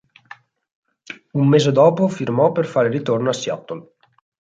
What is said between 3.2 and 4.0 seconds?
a Seattle.